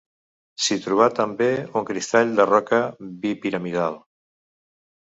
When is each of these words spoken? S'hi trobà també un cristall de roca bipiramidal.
S'hi 0.67 0.77
trobà 0.85 1.07
també 1.19 1.51
un 1.83 1.87
cristall 1.91 2.35
de 2.41 2.49
roca 2.55 2.83
bipiramidal. 3.29 4.05